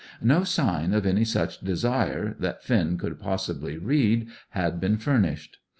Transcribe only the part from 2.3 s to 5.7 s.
that Finn could possibly read, had been furnished.